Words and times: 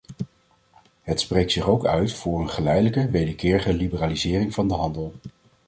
Het 1.01 1.19
spreekt 1.21 1.51
zich 1.51 1.65
ook 1.67 1.85
uit 1.85 2.13
voor 2.13 2.41
een 2.41 2.49
geleidelijke, 2.49 3.09
wederkerige 3.09 3.73
liberalisering 3.73 4.53
van 4.53 4.67
de 4.67 4.73
handel. 4.73 5.13